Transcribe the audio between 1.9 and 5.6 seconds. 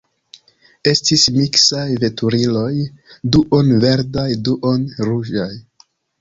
veturiloj duon-verdaj, duon-ruĝaj.